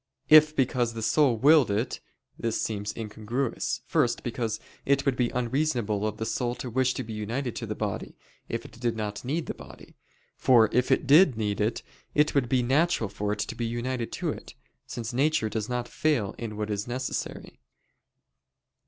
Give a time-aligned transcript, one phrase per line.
[0.29, 1.99] If because the soul willed it
[2.35, 3.81] this seems incongruous.
[3.85, 7.67] First, because it would be unreasonable of the soul to wish to be united to
[7.67, 8.17] the body,
[8.49, 9.95] if it did not need the body:
[10.35, 11.83] for if it did need it,
[12.15, 14.55] it would be natural for it to be united to it,
[14.87, 17.59] since "nature does not fail in what is necessary."